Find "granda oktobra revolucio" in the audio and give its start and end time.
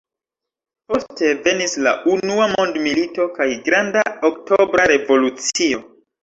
3.69-5.85